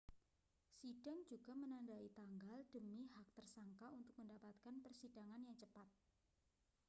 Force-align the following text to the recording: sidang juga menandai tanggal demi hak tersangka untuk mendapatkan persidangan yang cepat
sidang 0.81 1.19
juga 1.31 1.53
menandai 1.63 2.07
tanggal 2.17 2.57
demi 2.73 3.01
hak 3.13 3.27
tersangka 3.37 3.85
untuk 3.99 4.13
mendapatkan 4.19 4.73
persidangan 4.85 5.41
yang 5.47 5.53
cepat 5.61 5.89